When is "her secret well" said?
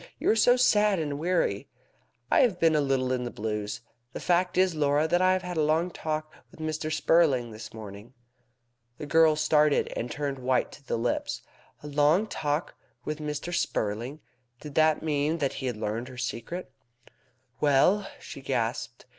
16.07-18.07